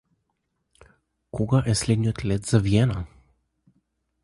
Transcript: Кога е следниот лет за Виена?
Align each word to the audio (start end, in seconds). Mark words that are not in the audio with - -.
Кога 1.37 1.61
е 1.73 1.77
следниот 1.83 2.23
лет 2.31 2.47
за 2.53 2.59
Виена? 2.69 3.07